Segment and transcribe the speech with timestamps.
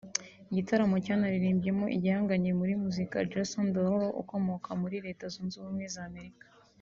[0.51, 6.45] igitaramo cyanaririmbyemo igihangange muri muzika Jason Derulo ukomoka muri Retza zunze ubumwe za Amerika